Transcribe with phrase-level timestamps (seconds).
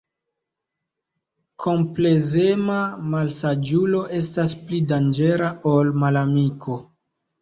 [1.65, 2.79] Komplezema
[3.11, 6.81] malsaĝulo estas pli danĝera ol malamiko.